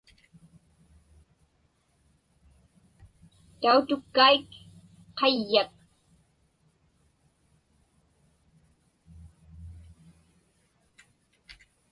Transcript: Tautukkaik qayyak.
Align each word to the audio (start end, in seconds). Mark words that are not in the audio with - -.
Tautukkaik 3.61 4.49
qayyak. 5.17 5.71